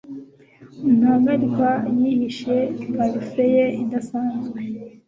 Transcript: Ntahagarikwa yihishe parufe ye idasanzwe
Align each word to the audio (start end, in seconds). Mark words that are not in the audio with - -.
Ntahagarikwa 0.97 1.69
yihishe 1.97 2.55
parufe 2.95 3.43
ye 3.55 3.65
idasanzwe 3.83 4.59